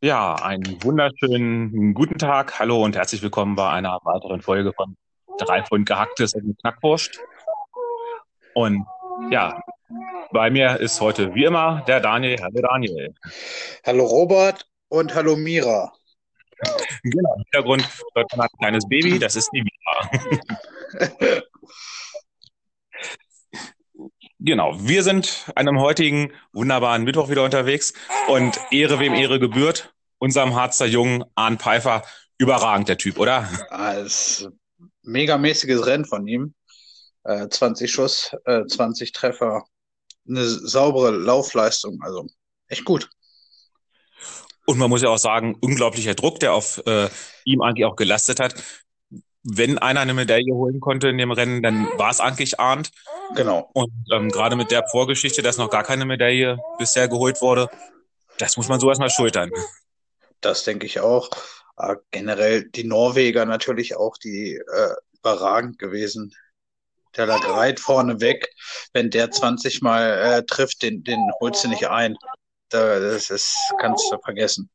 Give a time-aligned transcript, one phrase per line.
[0.00, 2.58] Ja, einen wunderschönen guten Tag.
[2.58, 4.96] Hallo und herzlich willkommen bei einer weiteren Folge von
[5.38, 7.20] Drei Pfund gehacktes und Knackwurst.
[8.54, 8.84] Und
[9.30, 9.62] ja,
[10.32, 12.42] bei mir ist heute wie immer der Daniel.
[12.42, 13.14] Hallo Daniel.
[13.86, 15.92] Hallo Robert und hallo Mira.
[17.02, 21.42] Genau, im Hintergrund hört man ein kleines Baby, das ist die Mira.
[24.40, 27.94] Genau, wir sind an einem heutigen wunderbaren Mittwoch wieder unterwegs
[28.28, 32.02] und Ehre wem Ehre gebührt, unserem Harzer Jungen Arne Pfeiffer,
[32.36, 33.48] überragend der Typ, oder?
[33.70, 34.46] Als
[35.02, 36.54] megamäßiges Rennen von ihm.
[37.22, 39.64] Äh, 20 Schuss, äh, 20 Treffer,
[40.28, 42.26] eine saubere Laufleistung, also
[42.68, 43.08] echt gut.
[44.66, 47.08] Und man muss ja auch sagen, unglaublicher Druck, der auf äh,
[47.44, 48.54] ihm eigentlich auch gelastet hat
[49.44, 52.90] wenn einer eine Medaille holen konnte in dem Rennen, dann war es eigentlich Arndt.
[53.36, 53.70] Genau.
[53.74, 57.68] Und ähm, gerade mit der Vorgeschichte, dass noch gar keine Medaille bisher geholt wurde,
[58.38, 59.50] das muss man so erstmal schultern.
[60.40, 61.28] Das denke ich auch.
[61.76, 66.34] Äh, generell die Norweger natürlich auch, die äh, überragend gewesen.
[67.16, 68.48] Der lag reit vorne weg.
[68.92, 72.16] Wenn der 20 Mal äh, trifft, den, den holst du nicht ein.
[72.74, 74.68] Das ist, kannst du vergessen.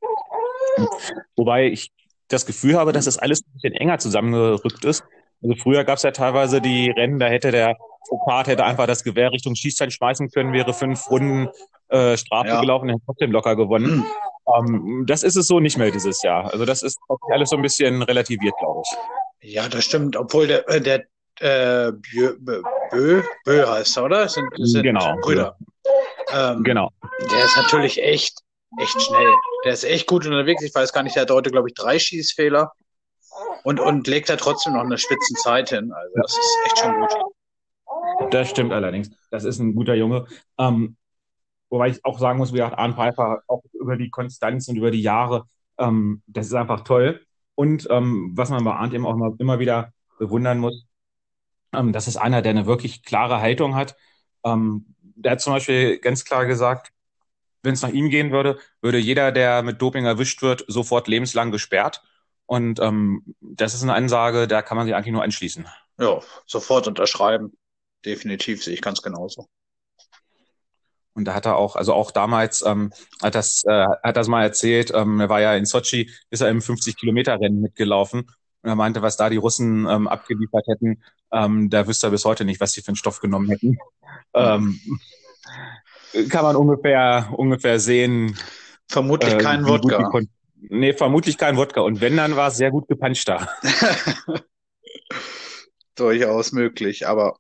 [1.35, 1.91] Wobei ich
[2.27, 5.03] das Gefühl habe, dass das alles ein bisschen enger zusammengerückt ist.
[5.41, 9.03] Also früher gab es ja teilweise die Rennen, da hätte der Foucault hätte einfach das
[9.03, 11.49] Gewehr Richtung Schießzeit schmeißen können, wäre fünf Runden
[11.89, 12.61] äh, Strafe ja.
[12.61, 14.05] gelaufen, hätte trotzdem locker gewonnen.
[14.57, 16.51] ähm, das ist es so nicht mehr dieses Jahr.
[16.51, 16.97] Also das ist
[17.31, 19.53] alles so ein bisschen relativiert, glaube ich.
[19.53, 20.15] Ja, das stimmt.
[20.15, 21.05] Obwohl der, äh, der
[21.39, 24.27] äh, Bö, Bö, Bö heißt er, oder?
[24.27, 25.15] Sind, sind genau.
[25.21, 25.55] Brüder.
[26.33, 26.91] Ähm, genau.
[27.31, 28.43] Der ist natürlich echt
[28.77, 29.33] echt schnell.
[29.65, 30.63] Der ist echt gut unterwegs.
[30.63, 32.71] Ich weiß gar nicht, der hat heute, glaube ich, drei Schießfehler
[33.63, 35.91] und, und legt da trotzdem noch eine Spitzenzeit hin.
[35.91, 38.31] Also das ist echt schon gut.
[38.31, 39.09] Das stimmt allerdings.
[39.31, 40.27] Das ist ein guter Junge.
[40.57, 40.97] Ähm,
[41.69, 44.91] wobei ich auch sagen muss, wie gesagt, Arne Pfeiffer auch über die Konstanz und über
[44.91, 45.45] die Jahre,
[45.77, 47.25] ähm, das ist einfach toll.
[47.55, 50.85] Und ähm, was man bei Arndt eben auch immer, immer wieder bewundern muss,
[51.73, 53.95] ähm, das ist einer, der eine wirklich klare Haltung hat.
[54.43, 56.91] Ähm, der hat zum Beispiel ganz klar gesagt,
[57.61, 61.51] wenn es nach ihm gehen würde, würde jeder, der mit Doping erwischt wird, sofort lebenslang
[61.51, 62.01] gesperrt.
[62.45, 65.67] Und ähm, das ist eine Ansage, da kann man sich eigentlich nur anschließen.
[65.99, 67.57] Ja, sofort unterschreiben.
[68.05, 69.47] Definitiv sehe ich ganz genauso.
[71.13, 74.43] Und da hat er auch, also auch damals ähm, hat das, äh, hat das mal
[74.43, 74.91] erzählt.
[74.95, 78.31] Ähm, er war ja in Sochi, ist er im 50-Kilometer-Rennen mitgelaufen.
[78.61, 82.25] Und er meinte, was da die Russen ähm, abgeliefert hätten, ähm, da wüsste er bis
[82.25, 83.77] heute nicht, was sie für einen Stoff genommen hätten.
[84.33, 84.79] Ähm,
[86.29, 88.37] kann man ungefähr, ungefähr sehen.
[88.87, 90.11] Vermutlich äh, kein Wodka.
[90.61, 91.81] Nee, vermutlich kein Wodka.
[91.81, 93.47] Und wenn, dann war es sehr gut gepanscht da.
[95.95, 97.07] Durchaus möglich.
[97.07, 97.37] Aber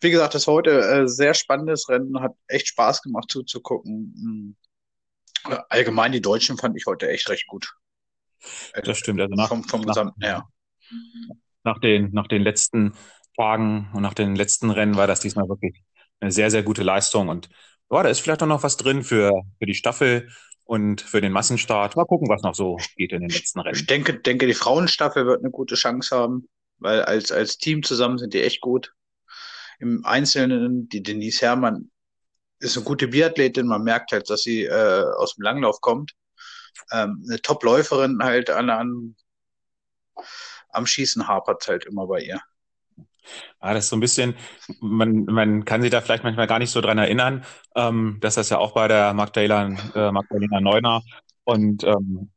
[0.00, 2.20] wie gesagt, das heute äh, sehr spannendes Rennen.
[2.20, 4.56] Hat echt Spaß gemacht zuzugucken.
[5.44, 5.56] Hm.
[5.68, 7.74] Allgemein die Deutschen fand ich heute echt recht gut.
[8.84, 9.20] Das stimmt.
[9.20, 10.48] Also nach, vom, vom nach, Gesamten her.
[11.64, 12.94] Nach den, nach den letzten
[13.36, 15.82] Tagen und nach den letzten Rennen war das diesmal wirklich
[16.20, 17.28] eine sehr, sehr gute Leistung.
[17.28, 17.48] Und
[17.90, 20.28] ja, da ist vielleicht auch noch was drin für, für die Staffel
[20.64, 21.96] und für den Massenstart.
[21.96, 23.74] Mal gucken, was noch so geht in den letzten Rennen.
[23.74, 26.48] Ich denke, denke, die Frauenstaffel wird eine gute Chance haben,
[26.78, 28.92] weil als, als Team zusammen sind die echt gut.
[29.78, 31.90] Im Einzelnen, die Denise Herrmann
[32.60, 33.66] ist eine gute Biathletin.
[33.66, 36.12] Man merkt halt, dass sie äh, aus dem Langlauf kommt.
[36.92, 39.16] Ähm, eine Top-Läuferin halt an, an,
[40.70, 42.40] am Schießen hapert halt immer bei ihr.
[43.62, 44.34] Ja, das ist so ein bisschen,
[44.80, 47.44] man, man kann sich da vielleicht manchmal gar nicht so dran erinnern,
[47.76, 51.02] ähm, dass das ja auch bei der Magdalena, äh, Magdalena Neuner
[51.44, 52.30] und ähm,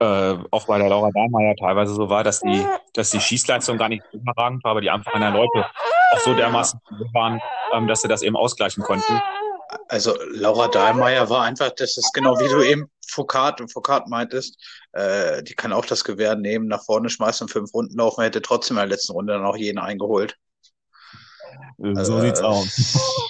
[0.00, 3.90] äh, auch bei der Laura Dahlmeier teilweise so war, dass die, dass die Schießleistung gar
[3.90, 5.66] nicht überragend war, aber die einfach an der Loipe
[6.12, 6.80] auch so dermaßen
[7.12, 7.40] waren,
[7.72, 9.20] ähm, dass sie das eben ausgleichen konnten.
[9.88, 14.56] Also Laura Dahlmeier war einfach, das ist genau wie du eben Foucault und Foucault meintest,
[14.92, 18.42] äh, die kann auch das Gewehr nehmen, nach vorne schmeißen und fünf Runden laufen, hätte
[18.42, 20.36] trotzdem in der letzten Runde dann auch jeden eingeholt.
[21.78, 22.66] So also, sieht's aus.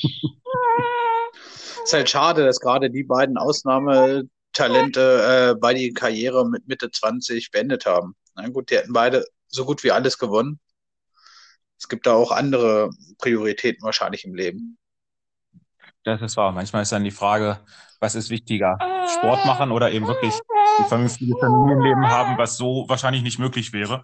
[1.84, 7.50] ist halt schade, dass gerade die beiden Ausnahmetalente äh, bei die Karriere mit Mitte 20
[7.50, 8.14] beendet haben.
[8.34, 10.60] Na gut, die hätten beide so gut wie alles gewonnen.
[11.78, 14.78] Es gibt da auch andere Prioritäten wahrscheinlich im Leben.
[16.04, 16.52] Das ist wahr.
[16.52, 17.60] Manchmal ist dann die Frage,
[18.00, 18.78] was ist wichtiger?
[19.18, 20.34] Sport machen oder eben wirklich
[20.78, 24.02] ein vernünftiges Familienleben haben, was so wahrscheinlich nicht möglich wäre.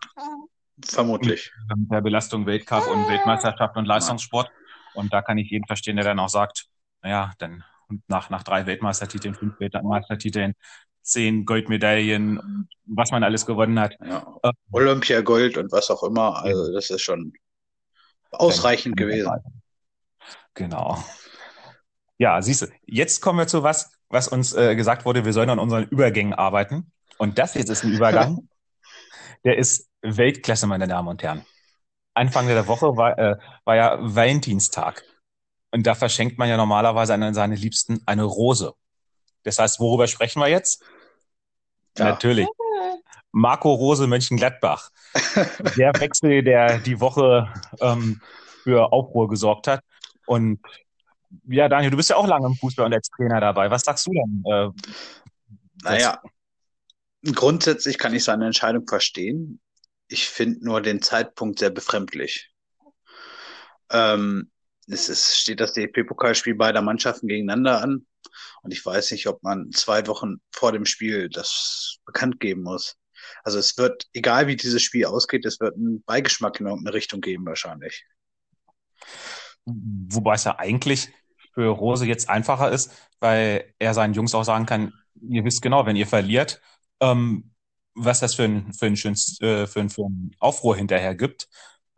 [0.85, 1.53] Vermutlich.
[1.75, 4.51] Mit der Belastung Weltcup und Weltmeisterschaft und Leistungssport.
[4.95, 6.67] Und da kann ich jeden verstehen, der dann auch sagt,
[7.03, 7.65] naja, dann
[8.09, 10.55] nach, nach drei Weltmeistertiteln, fünf Weltmeistertiteln,
[11.03, 13.97] zehn Goldmedaillen, was man alles gewonnen hat.
[14.05, 14.27] Ja.
[14.73, 16.43] Olympia Gold und was auch immer.
[16.43, 17.33] Also das ist schon
[18.33, 19.31] ausreichend gewesen.
[20.55, 21.03] Genau.
[22.19, 25.51] Ja, siehst du, jetzt kommen wir zu was, was uns äh, gesagt wurde, wir sollen
[25.51, 26.93] an unseren Übergängen arbeiten.
[27.19, 28.49] Und das jetzt ist ein Übergang,
[29.45, 31.45] der ist Weltklasse, meine Damen und Herren.
[32.15, 35.03] Anfang der Woche war, äh, war ja Valentinstag.
[35.71, 38.73] Und da verschenkt man ja normalerweise an seine Liebsten eine Rose.
[39.43, 40.83] Das heißt, worüber sprechen wir jetzt?
[41.99, 42.07] Ja.
[42.07, 42.49] Natürlich.
[43.33, 44.91] Marco Rose Mönchengladbach.
[45.77, 48.23] der Wechsel, der die Woche ähm,
[48.63, 49.81] für Aufruhr gesorgt hat.
[50.27, 50.61] Und
[51.47, 53.71] ja, Daniel, du bist ja auch lange im Fußball und als Trainer dabei.
[53.71, 54.43] Was sagst du denn?
[54.47, 54.69] Äh,
[55.83, 56.21] naja,
[57.25, 59.61] grundsätzlich kann ich seine Entscheidung verstehen.
[60.09, 62.53] Ich finde nur den Zeitpunkt sehr befremdlich.
[63.91, 64.51] Ähm,
[64.89, 68.07] es ist, steht das DFB-Pokalspiel beider Mannschaften gegeneinander an.
[68.63, 72.97] Und ich weiß nicht, ob man zwei Wochen vor dem Spiel das bekannt geben muss.
[73.43, 77.21] Also es wird, egal wie dieses Spiel ausgeht, es wird einen Beigeschmack in irgendeine Richtung
[77.21, 78.05] geben wahrscheinlich.
[79.67, 81.09] Wobei es ja eigentlich
[81.53, 85.87] für Rose jetzt einfacher ist, weil er seinen Jungs auch sagen kann, ihr wisst genau,
[85.87, 86.61] wenn ihr verliert,
[87.01, 87.51] ähm,
[87.95, 91.49] was das für ein, für ein, schönes, äh, für ein, für ein Aufruhr hinterher gibt.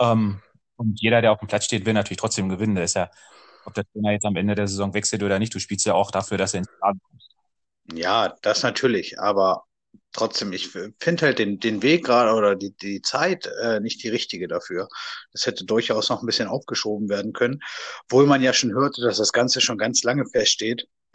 [0.01, 0.41] Ähm,
[0.77, 2.77] und jeder, der auf dem Platz steht, will natürlich trotzdem gewinnen.
[2.77, 3.11] Da ist ja,
[3.65, 6.11] ob der Trainer jetzt am Ende der Saison wechselt oder nicht, du spielst ja auch
[6.11, 7.23] dafür, dass er ins Laden kommt.
[7.99, 9.65] Ja, das natürlich, aber
[10.13, 14.09] trotzdem, ich finde halt den, den Weg gerade oder die, die Zeit äh, nicht die
[14.09, 14.89] richtige dafür.
[15.33, 17.61] Das hätte durchaus noch ein bisschen aufgeschoben werden können.
[18.05, 20.87] Obwohl man ja schon hörte, dass das Ganze schon ganz lange feststeht.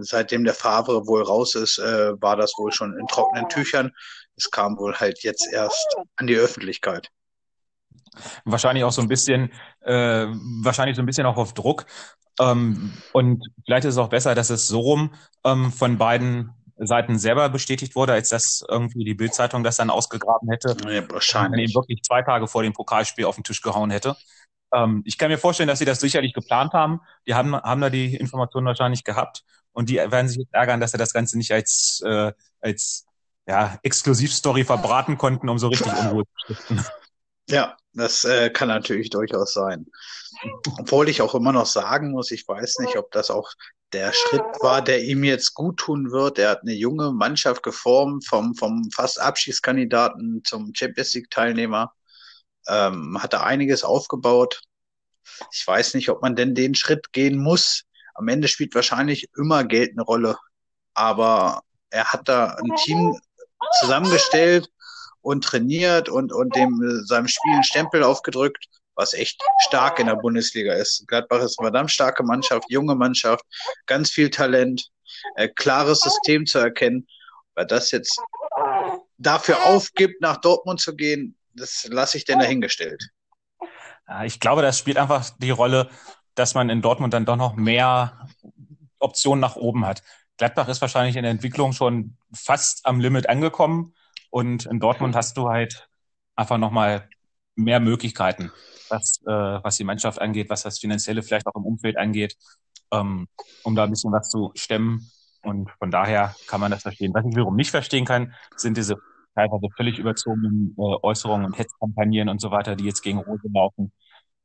[0.00, 3.92] Seitdem der Favre wohl raus ist, äh, war das wohl schon in trockenen Tüchern.
[4.36, 7.08] Es kam wohl halt jetzt erst an die Öffentlichkeit.
[8.44, 10.26] Wahrscheinlich auch so ein bisschen, äh,
[10.62, 11.86] wahrscheinlich so ein bisschen auch auf Druck.
[12.40, 17.18] Ähm, und vielleicht ist es auch besser, dass es so rum ähm, von beiden Seiten
[17.18, 20.76] selber bestätigt wurde, als dass irgendwie die Bildzeitung das dann ausgegraben hätte.
[20.88, 21.66] Ja, wahrscheinlich.
[21.66, 24.16] Und ihn wirklich zwei Tage vor dem Pokalspiel auf den Tisch gehauen hätte.
[24.72, 27.00] Ähm, ich kann mir vorstellen, dass sie das sicherlich geplant haben.
[27.26, 29.44] Die haben, haben da die Informationen wahrscheinlich gehabt.
[29.72, 33.06] Und die werden sich jetzt ärgern, dass sie das Ganze nicht als, äh, als
[33.46, 36.84] ja, Exklusivstory verbraten konnten, um so richtig Unruhe zu stiften.
[37.48, 39.86] Ja, das äh, kann natürlich durchaus sein.
[40.78, 43.52] Obwohl ich auch immer noch sagen muss, ich weiß nicht, ob das auch
[43.92, 46.38] der Schritt war, der ihm jetzt gut tun wird.
[46.38, 51.92] Er hat eine junge Mannschaft geformt, vom, vom fast Abschiedskandidaten zum Champions League-Teilnehmer.
[52.68, 54.62] Ähm, hat er einiges aufgebaut.
[55.52, 57.84] Ich weiß nicht, ob man denn den Schritt gehen muss.
[58.14, 60.36] Am Ende spielt wahrscheinlich immer Geld eine Rolle.
[60.94, 63.18] Aber er hat da ein Team
[63.80, 64.68] zusammengestellt,
[65.28, 68.64] und trainiert und, und dem äh, seinem Spiel einen Stempel aufgedrückt,
[68.94, 71.06] was echt stark in der Bundesliga ist.
[71.06, 73.44] Gladbach ist eine verdammt starke Mannschaft, junge Mannschaft,
[73.84, 74.88] ganz viel Talent,
[75.36, 77.06] äh, klares System zu erkennen.
[77.54, 78.18] Weil das jetzt
[79.18, 83.10] dafür aufgibt, nach Dortmund zu gehen, das lasse ich denn dahingestellt.
[84.24, 85.90] Ich glaube, das spielt einfach die Rolle,
[86.36, 88.26] dass man in Dortmund dann doch noch mehr
[88.98, 90.02] Optionen nach oben hat.
[90.38, 93.92] Gladbach ist wahrscheinlich in der Entwicklung schon fast am Limit angekommen.
[94.30, 95.88] Und in Dortmund hast du halt
[96.36, 97.08] einfach nochmal
[97.56, 98.52] mehr Möglichkeiten,
[98.88, 102.36] was, äh, was die Mannschaft angeht, was das Finanzielle vielleicht auch im Umfeld angeht,
[102.92, 103.26] ähm,
[103.64, 105.10] um da ein bisschen was zu stemmen.
[105.42, 107.12] Und von daher kann man das verstehen.
[107.14, 108.96] Was ich wiederum nicht verstehen kann, sind diese
[109.34, 113.92] teilweise völlig überzogenen äh, Äußerungen und Hetzkampagnen und so weiter, die jetzt gegen Rose laufen.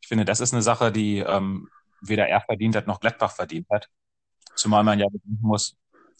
[0.02, 1.70] Ich finde, das ist eine Sache, die ähm,
[2.02, 3.90] weder er verdient hat noch Gladbach verdient hat.
[4.56, 5.76] Zumal man ja bedenken muss,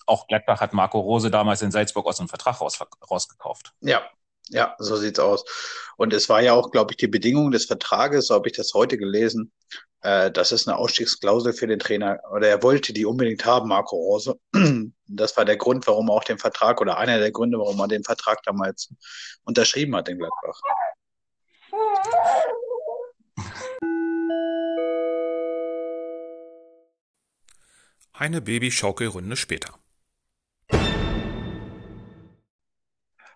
[0.06, 2.80] auch Gladbach hat Marco Rose damals in Salzburg aus dem Vertrag raus,
[3.10, 3.74] rausgekauft.
[3.82, 4.04] Ja,
[4.50, 5.46] ja, so sieht's aus.
[5.98, 8.74] Und es war ja auch, glaube ich, die Bedingung des Vertrages, so habe ich das
[8.74, 9.52] heute gelesen,
[10.02, 13.96] äh, das ist eine Ausstiegsklausel für den Trainer, oder er wollte die unbedingt haben, Marco
[13.96, 14.38] Rose.
[15.16, 17.88] Das war der Grund, warum er auch den Vertrag, oder einer der Gründe, warum er
[17.88, 18.92] den Vertrag damals
[19.44, 20.60] unterschrieben hat in Gladbach.
[28.14, 29.76] Eine Babyschaukelrunde später.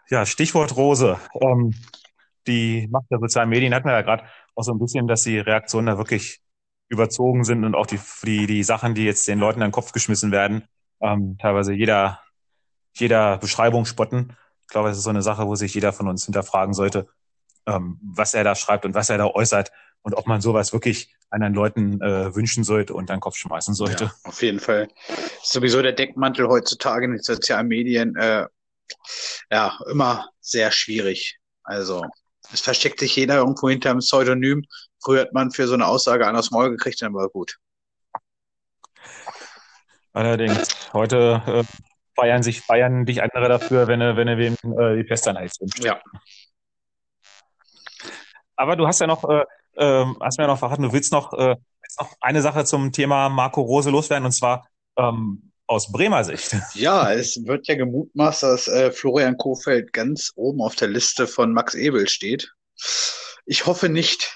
[0.10, 1.20] Ja, Stichwort Rose.
[1.42, 1.74] Ähm,
[2.48, 4.24] die Macht der sozialen Medien hatten wir ja gerade
[4.56, 6.40] auch so ein bisschen, dass die Reaktionen da wirklich
[6.90, 9.92] überzogen sind und auch die, die, die Sachen, die jetzt den Leuten an den Kopf
[9.92, 10.64] geschmissen werden,
[11.02, 12.22] ähm, teilweise jeder,
[12.94, 14.36] jeder Beschreibung spotten.
[14.62, 17.08] Ich glaube, das ist so eine Sache, wo sich jeder von uns hinterfragen sollte,
[17.66, 19.72] ähm, was er da schreibt und was er da äußert
[20.02, 23.74] und ob man sowas wirklich anderen Leuten äh, wünschen sollte und an den Kopf schmeißen
[23.74, 24.06] sollte.
[24.06, 24.88] Ja, auf jeden Fall.
[25.44, 28.48] Sowieso der Deckmantel heutzutage in den sozialen Medien, äh,
[29.52, 31.38] ja, immer sehr schwierig.
[31.64, 32.04] Also
[32.52, 34.66] es versteckt sich jeder irgendwo hinter einem Pseudonym.
[35.04, 37.58] Früher hat man für so eine Aussage einen aus Maul gekriegt, dann war gut.
[40.14, 41.64] Allerdings, heute äh,
[42.16, 45.60] feiern sich, feiern dich andere dafür, wenn du, wenn wem äh, die Pest an Hals
[45.62, 45.84] wünscht.
[45.84, 46.02] Ja.
[48.56, 49.44] Aber du hast ja noch, äh,
[49.76, 52.92] äh, hast mir ja noch verraten, du willst noch, äh, willst noch eine Sache zum
[52.92, 54.68] Thema Marco Rose loswerden und zwar
[54.98, 56.56] ähm, aus Bremer Sicht.
[56.74, 61.54] Ja, es wird ja gemutmaßt, dass äh, Florian Kofeld ganz oben auf der Liste von
[61.54, 62.54] Max Ebel steht.
[63.46, 64.34] Ich hoffe nicht,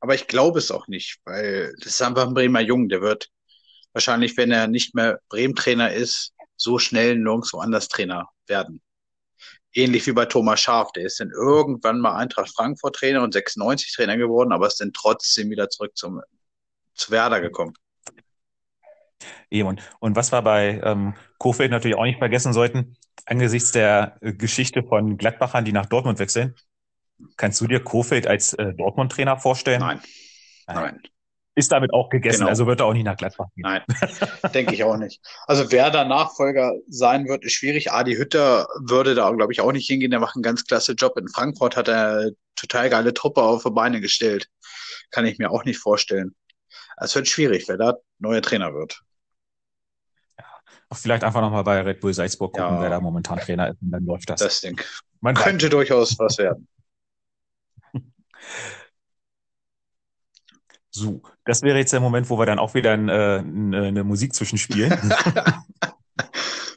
[0.00, 3.30] aber ich glaube es auch nicht, weil das ist einfach ein Bremer Jung, der wird
[3.92, 8.82] wahrscheinlich, wenn er nicht mehr Bremen-Trainer ist, so schnell nirgendwo anders Trainer werden.
[9.74, 13.94] Ähnlich wie bei Thomas Schaaf, der ist dann irgendwann mal Eintracht Frankfurt Trainer und 96
[13.94, 16.20] Trainer geworden, aber ist dann trotzdem wieder zurück zum,
[16.94, 17.74] zu Werder gekommen.
[19.50, 19.68] Eben.
[19.68, 24.32] Und, und was wir bei ähm, Kofeld natürlich auch nicht vergessen sollten, angesichts der äh,
[24.32, 26.54] Geschichte von Gladbachern, die nach Dortmund wechseln,
[27.36, 29.80] kannst du dir Kofeld als äh, Dortmund-Trainer vorstellen?
[29.80, 30.00] Nein.
[30.66, 31.00] Nein.
[31.54, 32.48] Ist damit auch gegessen, Genau.
[32.48, 33.62] also wird er auch nicht nach Gladbach gehen.
[33.64, 33.82] Nein,
[34.54, 35.20] denke ich auch nicht.
[35.46, 37.92] Also wer da Nachfolger sein wird, ist schwierig.
[37.92, 40.10] Adi Hütter würde da, glaube ich, auch nicht hingehen.
[40.10, 41.18] Der macht einen ganz klasse Job.
[41.18, 44.48] In Frankfurt hat er total geile Truppe auf die Beine gestellt.
[45.10, 46.34] Kann ich mir auch nicht vorstellen.
[46.96, 49.02] Es wird schwierig, wer da neuer Trainer wird.
[50.88, 52.80] Auch Vielleicht einfach nochmal bei Red Bull Salzburg gucken, Ja.
[52.82, 54.40] wer da momentan Trainer ist und dann läuft das.
[54.40, 54.80] Das Ding
[55.20, 56.68] Man könnte durchaus was werden.
[60.94, 64.34] So, das wäre jetzt der Moment, wo wir dann auch wieder äh, eine, eine Musik
[64.34, 64.92] zwischenspielen.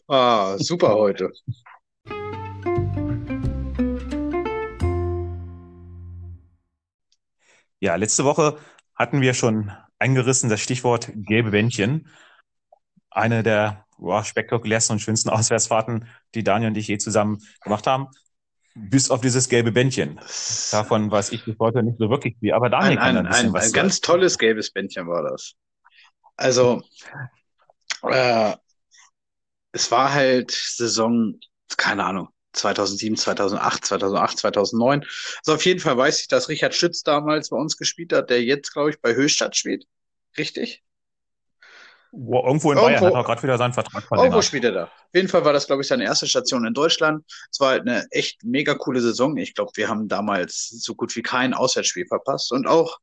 [0.08, 1.32] Ah, super heute.
[7.80, 8.58] Ja, letzte Woche
[8.96, 12.08] hatten wir schon eingerissen das Stichwort gelbe Bändchen.
[13.10, 18.08] Eine der boah, spektakulärsten und schönsten Auswärtsfahrten, die Daniel und ich je zusammen gemacht haben.
[18.78, 20.20] Bis auf dieses gelbe Bändchen.
[20.72, 22.54] Davon weiß ich bis heute nicht so wirklich viel.
[22.54, 25.24] Aber Daniel Ein, kann ein, ein bisschen ein, was ein ganz tolles gelbes Bändchen war
[25.24, 25.54] das.
[26.36, 26.84] Also,
[28.04, 28.54] äh,
[29.72, 31.40] es war halt Saison,
[31.78, 35.06] keine Ahnung, 2007, 2008, 2008, 2009.
[35.40, 38.44] Also auf jeden Fall weiß ich, dass Richard Schütz damals bei uns gespielt hat, der
[38.44, 39.86] jetzt, glaube ich, bei Höchstadt spielt.
[40.38, 40.84] Richtig?
[42.12, 44.44] Wo- Irgendwo in Irgendwo- Bayern hat er gerade wieder seinen Vertrag Irgendwo verlängert.
[44.46, 44.84] spielt er da.
[44.86, 47.26] Auf jeden Fall war das, glaube ich, seine erste Station in Deutschland.
[47.52, 49.36] Es war halt eine echt mega coole Saison.
[49.38, 52.52] Ich glaube, wir haben damals so gut wie kein Auswärtsspiel verpasst.
[52.52, 52.98] Und auch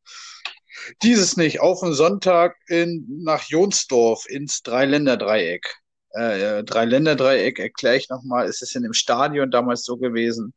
[1.03, 1.61] dieses nicht.
[1.61, 5.77] Auf den Sonntag in, nach Jonsdorf ins Dreiländerdreieck.
[6.15, 8.47] Äh, Dreiländerdreieck erkläre ich nochmal.
[8.47, 10.55] Es ist in dem Stadion damals so gewesen.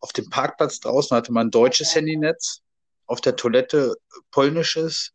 [0.00, 2.60] Auf dem Parkplatz draußen hatte man deutsches Handynetz.
[3.06, 3.94] Auf der Toilette
[4.30, 5.12] polnisches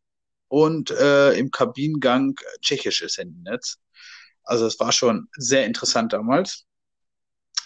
[0.47, 3.77] und äh, im Kabinengang tschechisches Handynetz.
[4.43, 6.65] Also es war schon sehr interessant damals.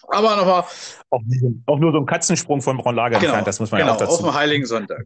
[0.08, 0.64] Aber nochmal,
[1.12, 1.22] Auch,
[1.68, 4.02] auch nur so ein Katzensprung von Braunlage genau, entfernt, das muss man genau ja auch
[4.02, 5.06] auf dazu dem Heiligen Sonntag.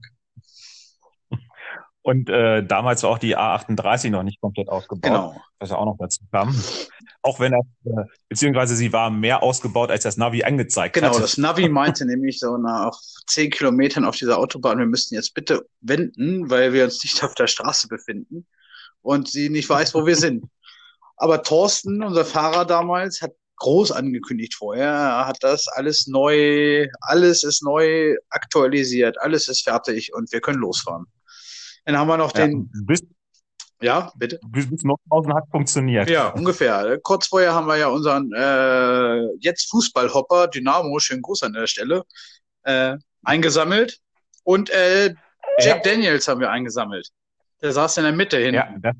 [2.01, 5.41] Und äh, damals war auch die A38 noch nicht komplett ausgebaut, Genau.
[5.60, 6.55] was ja auch noch dazu kam.
[7.25, 11.24] Auch wenn das, äh, beziehungsweise sie war mehr ausgebaut, als das Navi angezeigt Genau, hat.
[11.24, 12.94] das Navi meinte nämlich so nach
[13.25, 17.34] zehn Kilometern auf dieser Autobahn, wir müssten jetzt bitte wenden, weil wir uns nicht auf
[17.34, 18.46] der Straße befinden
[19.01, 20.46] und sie nicht weiß, wo wir sind.
[21.17, 27.44] Aber Thorsten, unser Fahrer damals, hat groß angekündigt vorher, er hat das alles neu, alles
[27.44, 31.08] ist neu aktualisiert, alles ist fertig und wir können losfahren.
[31.86, 33.01] Dann haben wir noch Ja, den, bis,
[33.82, 34.39] ja, bitte.
[34.48, 36.10] bis, bis Nordhausen hat funktioniert.
[36.10, 36.98] Ja, ungefähr.
[37.01, 42.03] Kurz vorher haben wir ja unseren äh, jetzt Fußballhopper Dynamo, schönen Gruß an der Stelle,
[42.63, 44.00] äh, eingesammelt.
[44.44, 45.13] Und äh,
[45.60, 47.10] Jack Daniels haben wir eingesammelt.
[47.62, 48.55] Der saß in der Mitte hinten.
[48.55, 48.96] Ja, das,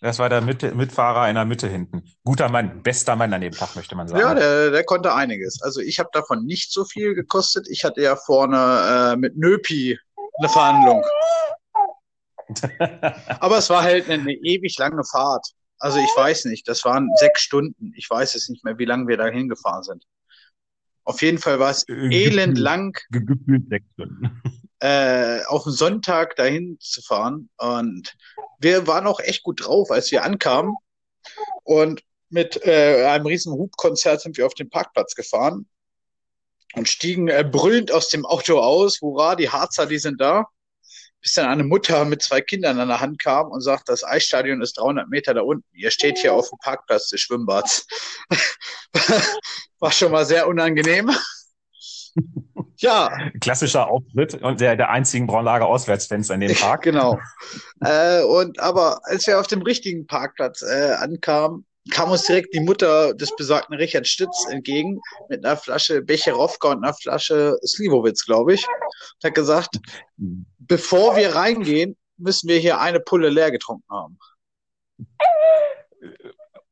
[0.00, 2.02] das war der Mitte, Mitfahrer in der Mitte hinten.
[2.24, 4.20] Guter Mann, bester Mann an dem Tag, möchte man sagen.
[4.20, 5.60] Ja, der, der konnte einiges.
[5.62, 7.68] Also ich habe davon nicht so viel gekostet.
[7.68, 9.98] Ich hatte ja vorne äh, mit Nöpi
[10.38, 11.04] eine Verhandlung.
[13.40, 15.46] Aber es war halt eine, eine ewig lange Fahrt.
[15.78, 17.92] Also ich weiß nicht, das waren sechs Stunden.
[17.96, 20.04] Ich weiß es nicht mehr, wie lange wir da hingefahren sind.
[21.04, 24.42] Auf jeden Fall war es Äh, elend lang, ge- Gefühlt sechs Stunden.
[24.80, 27.48] äh, auf den Sonntag dahin zu fahren.
[27.56, 28.14] Und
[28.58, 30.74] wir waren auch echt gut drauf, als wir ankamen.
[31.64, 35.66] Und mit äh, einem riesen Hubkonzert sind wir auf den Parkplatz gefahren
[36.74, 39.00] und stiegen äh, brüllend aus dem Auto aus.
[39.00, 40.44] Hurra, die Harzer, die sind da.
[41.20, 44.62] Bis dann eine Mutter mit zwei Kindern an der Hand kam und sagt, das Eisstadion
[44.62, 45.66] ist 300 Meter da unten.
[45.72, 47.86] Ihr steht hier auf dem Parkplatz des Schwimmbads.
[49.80, 51.10] War schon mal sehr unangenehm.
[52.78, 56.82] Ja, Klassischer Auftritt und der, der einzigen Braunlager Auswärtsfans an dem Tag.
[56.90, 57.18] Genau.
[57.82, 62.60] äh, und aber als wir auf dem richtigen Parkplatz äh, ankamen, kam uns direkt die
[62.60, 68.54] Mutter des besagten Richard Stütz entgegen mit einer Flasche Becherowka und einer Flasche Slivovitz, glaube
[68.54, 68.66] ich.
[68.66, 69.78] Und hat gesagt,
[70.58, 74.18] bevor wir reingehen, müssen wir hier eine Pulle leer getrunken haben.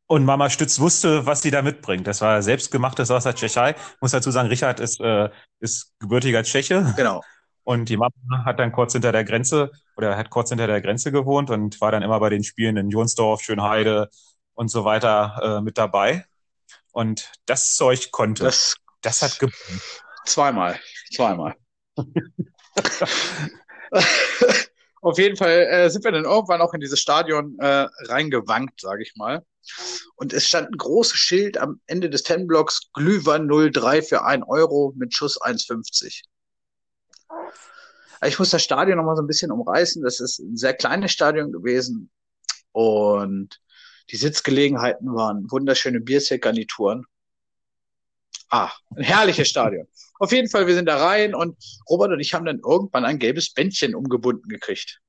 [0.07, 2.07] Und Mama Stütz wusste, was sie da mitbringt.
[2.07, 3.73] Das war selbstgemachtes aus der Tschechei.
[3.73, 5.29] Ich muss dazu sagen, Richard ist, äh,
[5.61, 6.95] ist gebürtiger Tscheche.
[6.97, 7.23] Genau.
[7.63, 8.13] Und die Mama
[8.47, 11.93] hat dann kurz hinter der Grenze oder hat kurz hinter der Grenze gewohnt und war
[11.93, 14.09] dann immer bei den Spielen in Jonsdorf, Schönheide
[14.59, 16.27] und so weiter äh, mit dabei.
[16.91, 18.43] Und das Zeug konnte.
[18.43, 19.49] Das, das hat ge
[20.27, 20.81] zweimal.
[21.15, 21.55] Zweimal.
[25.01, 29.05] Auf jeden Fall äh, sind wir dann irgendwann auch in dieses Stadion äh, reingewankt, sage
[29.05, 29.47] ich mal.
[30.17, 34.93] Und es stand ein großes Schild am Ende des Ten-Blocks, Glühwein 03 für 1 Euro
[34.97, 36.25] mit Schuss 1,50.
[38.27, 40.03] Ich muss das Stadion noch mal so ein bisschen umreißen.
[40.03, 42.11] Das ist ein sehr kleines Stadion gewesen
[42.73, 43.61] und
[44.11, 47.05] die Sitzgelegenheiten waren wunderschöne Bierzeltgarnituren.
[48.51, 49.87] Ah, ein herrliches Stadion.
[50.19, 51.57] Auf jeden Fall, wir sind da rein und
[51.89, 55.01] Robert und ich haben dann irgendwann ein gelbes Bändchen umgebunden gekriegt.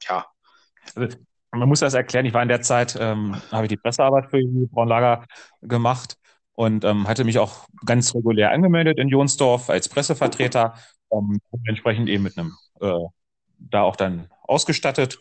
[0.00, 0.26] Tja.
[0.94, 1.16] Also,
[1.50, 2.26] man muss das erklären.
[2.26, 5.26] Ich war in der Zeit, ähm, habe ich die Pressearbeit für die Braunlager
[5.62, 6.18] gemacht
[6.52, 10.74] und ähm, hatte mich auch ganz regulär angemeldet in Jonsdorf als Pressevertreter
[11.10, 13.06] ähm, entsprechend eben mit einem, äh,
[13.58, 15.18] da auch dann ausgestattet.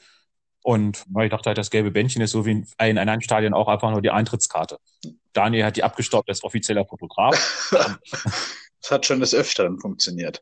[0.68, 3.70] Und ich dachte halt, das gelbe Bändchen ist so wie in, in anderen Stadien auch
[3.70, 4.80] einfach nur die Eintrittskarte.
[5.32, 7.72] Daniel hat die abgestaubt als offizieller Fotograf.
[8.80, 10.42] Das hat schon des Öfteren funktioniert.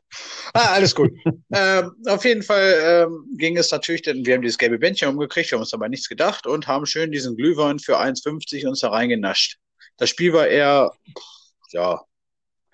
[0.52, 1.10] Ah, alles gut.
[1.54, 5.50] ähm, auf jeden Fall ähm, ging es natürlich, denn wir haben dieses gelbe Bändchen umgekriegt,
[5.50, 8.90] wir haben uns dabei nichts gedacht und haben schön diesen Glühwein für 1,50 uns da
[8.90, 9.56] reingenascht.
[9.96, 10.92] Das Spiel war eher,
[11.70, 12.04] ja,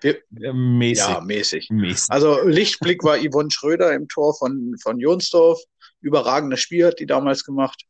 [0.03, 1.07] mäßig.
[1.07, 1.69] Ja, mäßig.
[1.71, 2.11] mäßig.
[2.11, 5.59] Also Lichtblick war Yvonne Schröder im Tor von, von Jonsdorf.
[6.03, 7.85] Überragendes Spiel hat die damals gemacht.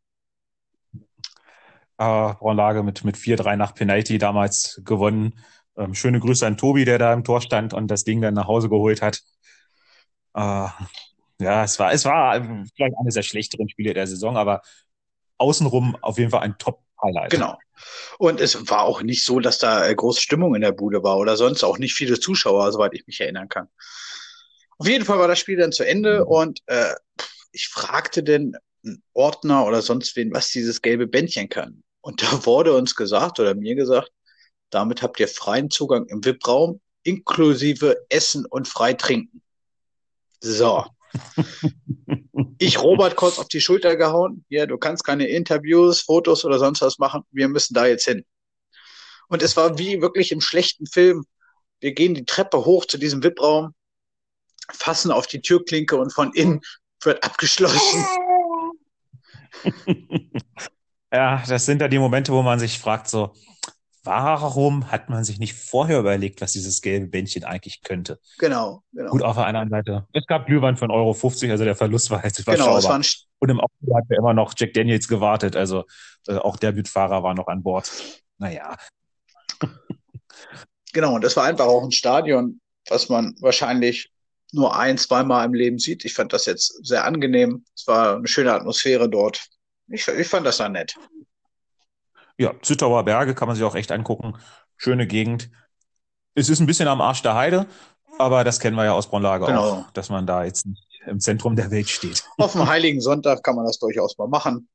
[1.97, 5.39] Äh, Braunlage mit, mit 4-3 nach Penalty damals gewonnen.
[5.77, 8.47] Ähm, schöne Grüße an Tobi, der da im Tor stand und das Ding dann nach
[8.47, 9.21] Hause geholt hat.
[10.35, 10.67] Äh,
[11.39, 12.41] ja, es war, es war
[12.75, 14.61] vielleicht eines der schlechteren Spiele der Saison, aber
[15.37, 17.31] außenrum auf jeden Fall ein Top-Highlight.
[17.31, 17.57] Genau.
[18.17, 21.17] Und es war auch nicht so, dass da äh, große Stimmung in der Bude war
[21.17, 23.67] oder sonst auch nicht viele Zuschauer, soweit ich mich erinnern kann.
[24.77, 26.27] Auf jeden Fall war das Spiel dann zu Ende mhm.
[26.27, 26.93] und äh,
[27.53, 28.57] ich fragte den
[29.13, 31.83] Ordner oder sonst wen, was dieses gelbe Bändchen kann.
[32.01, 34.11] Und da wurde uns gesagt oder mir gesagt,
[34.69, 39.41] damit habt ihr freien Zugang im VIP-Raum, inklusive Essen und frei trinken.
[40.41, 40.85] So.
[42.57, 44.43] Ich Robert kurz auf die Schulter gehauen.
[44.49, 47.21] Ja, du kannst keine Interviews, Fotos oder sonst was machen.
[47.31, 48.25] Wir müssen da jetzt hin.
[49.27, 51.25] Und es war wie wirklich im schlechten Film.
[51.79, 53.73] Wir gehen die Treppe hoch zu diesem VIP-Raum,
[54.71, 56.61] fassen auf die Türklinke und von innen
[57.05, 58.05] wird abgeschlossen.
[61.13, 63.33] Ja, das sind da die Momente, wo man sich fragt, so,
[64.03, 68.19] warum hat man sich nicht vorher überlegt, was dieses gelbe Bändchen eigentlich könnte?
[68.39, 69.11] Genau, genau.
[69.11, 70.07] Gut, auf der anderen Seite.
[70.13, 72.65] Es gab Glühwein von Euro 50, also der Verlust war jetzt überschaubar.
[72.65, 73.05] Genau, es waren
[73.37, 75.85] Und im Auto hat ja immer noch Jack Daniels gewartet, also
[76.27, 77.91] äh, auch der Bütfahrer war noch an Bord.
[78.39, 78.75] Naja.
[80.93, 84.11] genau, und das war einfach auch ein Stadion, was man wahrscheinlich
[84.53, 86.05] nur ein, zweimal im Leben sieht.
[86.05, 87.65] Ich fand das jetzt sehr angenehm.
[87.75, 89.45] Es war eine schöne Atmosphäre dort.
[89.87, 90.95] Ich, ich fand das da nett
[92.37, 94.35] ja, Zittauer Berge kann man sich auch echt angucken.
[94.77, 95.49] Schöne Gegend.
[96.35, 97.67] Es ist ein bisschen am Arsch der Heide,
[98.17, 99.63] aber das kennen wir ja aus Braunlage genau.
[99.63, 100.67] auch, dass man da jetzt
[101.05, 102.23] im Zentrum der Welt steht.
[102.37, 104.67] Auf dem Heiligen Sonntag kann man das durchaus mal machen.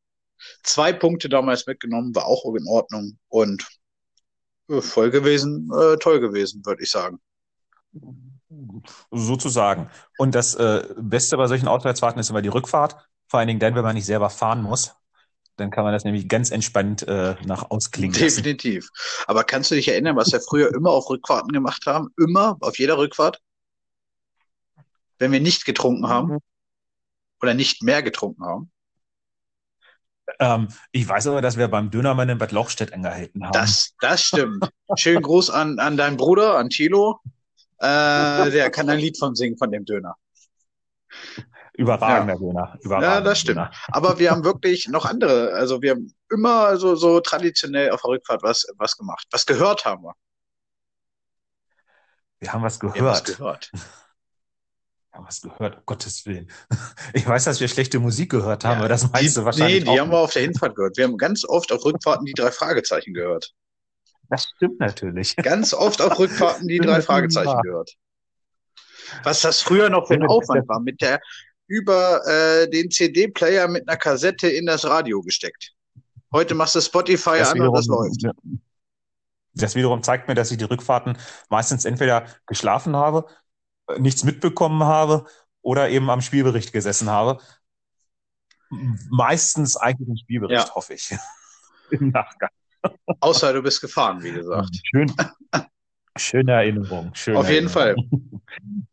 [0.63, 3.67] Zwei Punkte damals mitgenommen, war auch in Ordnung und
[4.69, 7.19] äh, voll gewesen, äh, toll gewesen, würde ich sagen.
[9.11, 9.91] Sozusagen.
[10.17, 12.97] Und das äh, Beste bei solchen Auswärtsfahrten ist immer die Rückfahrt.
[13.29, 14.95] Vor allen Dingen dann, wenn man nicht selber fahren muss.
[15.57, 18.17] Dann kann man das nämlich ganz entspannt äh, nach ausklingen.
[18.17, 18.89] Definitiv.
[19.27, 22.09] Aber kannst du dich erinnern, was wir früher immer auf Rückfahrten gemacht haben?
[22.17, 23.41] Immer, auf jeder Rückfahrt?
[25.19, 26.39] Wenn wir nicht getrunken haben?
[27.43, 28.71] Oder nicht mehr getrunken haben?
[30.39, 33.53] Ähm, ich weiß aber, dass wir beim Dönermann in Bad Lauchstädt angehalten haben.
[33.53, 34.69] Das, das stimmt.
[34.97, 37.21] Schönen Gruß an, an deinen Bruder, an Thilo.
[37.81, 40.17] Äh, der kann ein Lied von singen von dem Döner.
[41.75, 42.41] Überragender ja.
[42.41, 42.79] Döner.
[42.83, 43.59] Überragender ja, das stimmt.
[43.59, 43.71] Döner.
[43.89, 45.53] Aber wir haben wirklich noch andere.
[45.53, 49.27] Also wir haben immer so, so traditionell auf der Rückfahrt was, was gemacht.
[49.31, 50.15] Was gehört haben wir.
[52.41, 52.97] Wir haben was gehört.
[52.97, 53.71] Wir haben was gehört.
[55.11, 56.49] Wir haben was gehört, um Gottes Willen.
[57.13, 59.85] Ich weiß, dass wir schlechte Musik gehört haben, ja, aber das meinst du wahrscheinlich.
[59.85, 60.97] Nee, die haben wir auf der Hinfahrt gehört.
[60.97, 63.53] Wir haben ganz oft auf Rückfahrten die drei Fragezeichen gehört.
[64.29, 65.37] Das stimmt natürlich.
[65.37, 67.95] Ganz oft auf Rückfahrten die drei Fragezeichen gehört.
[69.23, 71.21] Was das früher noch für ein Aufwand war, mit der
[71.67, 75.75] über äh, den CD-Player mit einer Kassette in das Radio gesteckt.
[76.33, 78.37] Heute machst du Spotify das an wiederum, und das läuft.
[79.55, 83.27] Das wiederum zeigt mir, dass ich die Rückfahrten meistens entweder geschlafen habe,
[83.99, 85.27] nichts mitbekommen habe
[85.63, 87.41] oder eben am Spielbericht gesessen habe.
[89.11, 90.75] Meistens eigentlich ein Spielbericht, ja.
[90.75, 91.15] hoffe ich.
[91.91, 92.51] Im Nachgang.
[93.21, 94.71] Außer du bist gefahren, wie gesagt.
[94.85, 95.13] Schön,
[96.17, 97.11] schöne Erinnerung.
[97.15, 98.43] Schöne Auf jeden Erinnerung.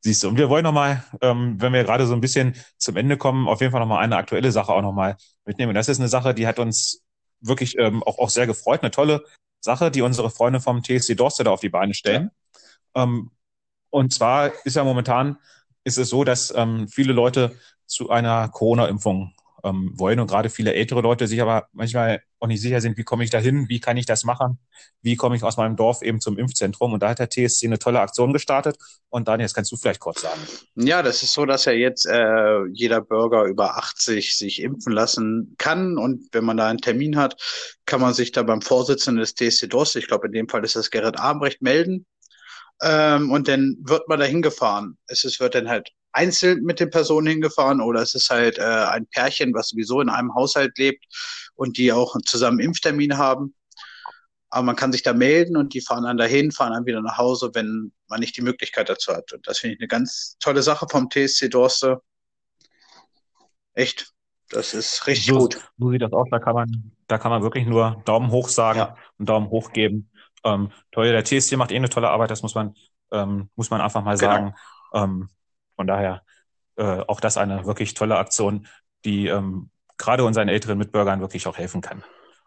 [0.00, 3.16] Siehst du, und wir wollen nochmal, ähm, wenn wir gerade so ein bisschen zum Ende
[3.16, 5.70] kommen, auf jeden Fall nochmal eine aktuelle Sache auch nochmal mitnehmen.
[5.70, 7.02] Und das ist eine Sache, die hat uns
[7.40, 8.82] wirklich ähm, auch, auch sehr gefreut.
[8.82, 9.24] Eine tolle
[9.60, 12.30] Sache, die unsere Freunde vom TSC Dorste da auf die Beine stellen.
[12.94, 13.30] Ähm,
[13.90, 15.38] und zwar ist ja momentan,
[15.84, 20.74] ist es so, dass ähm, viele Leute zu einer Corona-Impfung ähm, wollen und gerade viele
[20.74, 23.78] ältere Leute sich aber manchmal auch nicht sicher sind, wie komme ich da hin, wie
[23.78, 24.58] kann ich das machen,
[25.00, 26.92] wie komme ich aus meinem Dorf eben zum Impfzentrum.
[26.92, 28.76] Und da hat der TSC eine tolle Aktion gestartet.
[29.10, 30.40] Und Daniel, das kannst du vielleicht kurz sagen.
[30.74, 35.54] Ja, das ist so, dass ja jetzt äh, jeder Bürger über 80 sich impfen lassen
[35.58, 35.96] kann.
[35.98, 37.40] Und wenn man da einen Termin hat,
[37.86, 40.76] kann man sich da beim Vorsitzenden des TSC Dorst, ich glaube in dem Fall ist
[40.76, 42.06] das Gerrit Abrecht, melden.
[42.82, 44.98] Ähm, und dann wird man da hingefahren.
[45.06, 48.62] Es ist, wird dann halt einzeln mit den Personen hingefahren oder es ist halt äh,
[48.62, 51.04] ein Pärchen, was sowieso in einem Haushalt lebt
[51.54, 53.54] und die auch zusammen Impftermin haben.
[54.50, 57.16] Aber man kann sich da melden und die fahren dann dahin, fahren dann wieder nach
[57.16, 59.32] Hause, wenn man nicht die Möglichkeit dazu hat.
[59.32, 62.02] Und das finde ich eine ganz tolle Sache vom TSC Dorste.
[63.74, 64.12] Echt,
[64.50, 65.58] das ist richtig so, gut.
[65.78, 66.28] So sieht das aus.
[66.30, 68.96] Da kann man, da kann man wirklich nur Daumen hoch sagen Ja.
[69.18, 70.10] und Daumen hoch geben.
[70.44, 72.74] Ähm, toll, der TSC macht eh eine tolle Arbeit, das muss man,
[73.10, 74.32] ähm, muss man einfach mal Genau.
[74.32, 74.54] sagen.
[74.92, 75.28] Ähm,
[75.76, 76.22] von daher
[76.76, 78.66] äh, auch das eine wirklich tolle Aktion,
[79.04, 82.02] die ähm, gerade unseren älteren Mitbürgern wirklich auch helfen kann.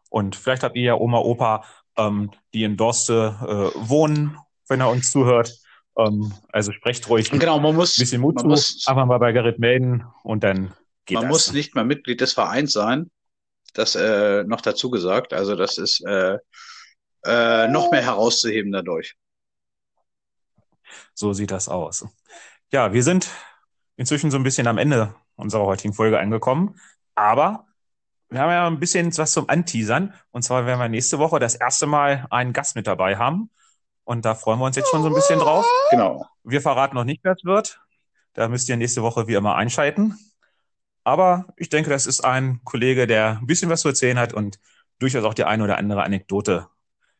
[0.09, 1.65] Und vielleicht habt ihr ja Oma, Opa,
[1.97, 3.35] ähm, die in Dorste
[3.75, 5.53] äh, wohnen, wenn er uns zuhört.
[5.97, 9.31] Ähm, also sprecht ruhig ein genau, man muss, bisschen Mut zu, muss, einfach mal bei
[9.31, 10.73] Gerrit melden und dann
[11.05, 11.31] geht man das.
[11.31, 13.11] muss nicht mal Mitglied des Vereins sein.
[13.73, 15.33] Das äh, noch dazu gesagt.
[15.33, 16.37] Also das ist äh,
[17.25, 19.15] äh, noch mehr herauszuheben dadurch.
[21.13, 22.05] So sieht das aus.
[22.71, 23.29] Ja, wir sind
[23.95, 26.79] inzwischen so ein bisschen am Ende unserer heutigen Folge angekommen,
[27.13, 27.65] aber
[28.29, 30.13] wir haben ja ein bisschen was zum Anteasern.
[30.31, 33.49] Und zwar werden wir nächste Woche das erste Mal einen Gast mit dabei haben.
[34.03, 35.65] Und da freuen wir uns jetzt schon so ein bisschen drauf.
[35.91, 36.25] Genau.
[36.43, 37.79] Wir verraten noch nicht, wer es wird.
[38.33, 40.17] Da müsst ihr nächste Woche wie immer einschalten.
[41.03, 44.59] Aber ich denke, das ist ein Kollege, der ein bisschen was zu erzählen hat und
[44.99, 46.67] durchaus auch die eine oder andere Anekdote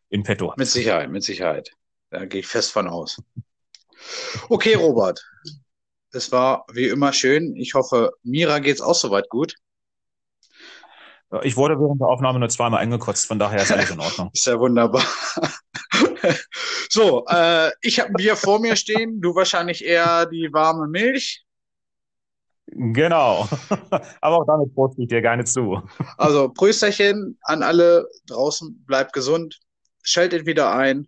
[0.10, 0.58] in petto hat.
[0.58, 1.72] Mit Sicherheit, mit Sicherheit.
[2.10, 3.22] Da gehe ich fest von aus.
[4.50, 5.22] Okay, Robert.
[6.12, 7.56] Es war wie immer schön.
[7.56, 9.56] Ich hoffe, Mira geht's auch soweit gut.
[11.44, 14.30] Ich wurde während der Aufnahme nur zweimal eingekotzt, von daher ist alles in Ordnung.
[14.34, 15.04] Ist ja wunderbar.
[16.90, 19.20] so, äh, ich habe ein Bier vor mir stehen.
[19.22, 21.44] Du wahrscheinlich eher die warme Milch.
[22.68, 23.48] Genau.
[24.22, 25.82] Aber auch damit poste ich dir gerne zu.
[26.18, 28.84] Also Prösterchen an alle draußen.
[28.86, 29.60] Bleibt gesund.
[30.04, 31.08] Schaltet wieder ein.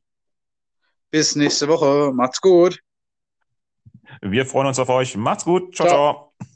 [1.12, 2.12] Bis nächste Woche.
[2.14, 2.80] Macht's gut.
[4.22, 5.16] Wir freuen uns auf euch.
[5.18, 5.76] Macht's gut.
[5.76, 6.14] Ciao, Ciao.
[6.38, 6.48] ciao.